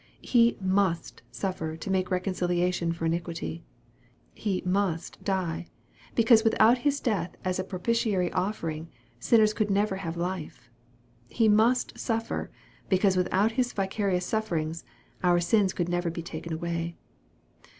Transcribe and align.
He 0.23 0.57
"must" 0.59 1.21
suffer 1.31 1.77
to 1.77 1.89
make 1.91 2.09
reconciliation 2.09 2.91
for 2.91 3.05
iniquity. 3.05 3.63
He" 4.33 4.63
must" 4.81 5.23
die, 5.23 5.67
because 6.15 6.43
without 6.43 6.79
His 6.79 6.99
death 6.99 7.35
as 7.45 7.59
a 7.59 7.63
propitiatory 7.63 8.33
offering, 8.33 8.89
sinners 9.19 9.53
could 9.53 9.69
never 9.69 9.97
have 9.97 10.17
life. 10.17 10.71
He" 11.27 11.47
must" 11.67 11.99
suffer, 11.99 12.49
because 12.89 13.15
without 13.15 13.51
His 13.51 13.73
vicarious 13.73 14.25
sufferings, 14.25 14.83
our 15.21 15.39
sins 15.39 15.71
could 15.71 15.87
never 15.87 16.09
be 16.09 16.23
taken 16.23 16.51
away. 16.51 16.95